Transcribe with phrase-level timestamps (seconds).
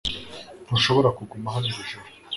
[0.65, 2.09] Ntushobora kuguma hano iri joro.